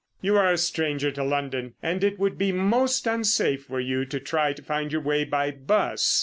[0.19, 4.19] "You are a stranger to London, and it would be most unsafe for you to
[4.19, 6.19] try to find your way by 'bus.